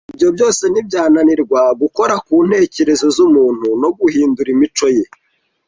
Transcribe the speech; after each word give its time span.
ibyo 0.13 0.29
byose 0.35 0.63
ntibyananirwa 0.71 1.61
gukora 1.81 2.13
ku 2.25 2.35
ntekerezo 2.47 3.05
z’umuntu 3.15 3.67
no 3.81 3.89
guhindura 3.99 4.49
imico 4.55 4.87
ye. 4.95 5.05